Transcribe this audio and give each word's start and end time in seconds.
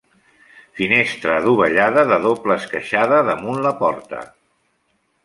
Finestra 0.77 1.35
adovellada 1.41 2.05
de 2.11 2.17
doble 2.23 2.57
esqueixada 2.63 3.21
damunt 3.29 3.63
la 3.67 3.75
porta. 3.83 4.23